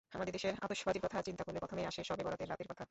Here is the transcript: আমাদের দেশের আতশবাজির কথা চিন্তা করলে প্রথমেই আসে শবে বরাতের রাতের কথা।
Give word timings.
আমাদের 0.13 0.33
দেশের 0.33 0.53
আতশবাজির 0.61 1.03
কথা 1.05 1.17
চিন্তা 1.21 1.43
করলে 1.43 1.59
প্রথমেই 1.59 1.87
আসে 1.87 2.01
শবে 2.03 2.23
বরাতের 2.23 2.49
রাতের 2.49 2.67
কথা। 2.67 2.79